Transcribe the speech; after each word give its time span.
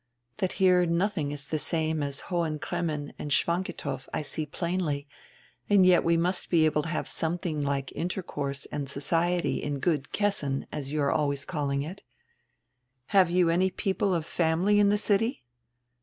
That 0.37 0.53
here 0.53 0.83
nothing 0.87 1.29
is 1.31 1.45
the 1.45 1.59
same 1.59 2.01
as 2.01 2.17
in 2.17 2.23
Hohen 2.29 2.57
Cremmen 2.57 3.13
and 3.19 3.29
Schwantikow, 3.29 4.03
I 4.11 4.23
see 4.23 4.47
plainly, 4.47 5.07
and 5.69 5.85
yet 5.85 6.03
we 6.03 6.17
must 6.17 6.49
be 6.49 6.65
able 6.65 6.81
to 6.81 6.87
have 6.89 7.07
something 7.07 7.61
like 7.61 7.91
intercourse 7.91 8.65
and 8.71 8.89
society 8.89 9.61
in 9.61 9.77
'good 9.77 10.11
Kessin,' 10.11 10.65
as 10.71 10.91
you 10.91 11.03
are 11.03 11.11
always 11.11 11.45
calling 11.45 11.83
it. 11.83 12.01
Have 13.13 13.29
you 13.29 13.51
any 13.51 13.69
people 13.69 14.15
of 14.15 14.25
family 14.25 14.79
in 14.79 14.89
the 14.89 14.97
city?" 14.97 15.43